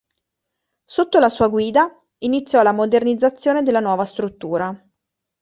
[0.83, 1.87] Sotto la sua guida
[2.23, 4.75] iniziò la modernizzazione della nuova struttura.